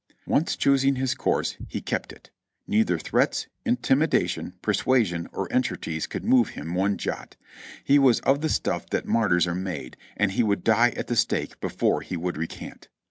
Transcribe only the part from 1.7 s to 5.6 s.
kept it; neither threats, intimi dation, persuasion or